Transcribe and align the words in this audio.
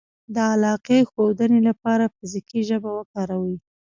-د 0.31 0.35
علاقې 0.53 0.99
ښودنې 1.11 1.59
لپاره 1.69 2.13
فزیکي 2.15 2.61
ژبه 2.69 2.89
وکاروئ 2.97 3.55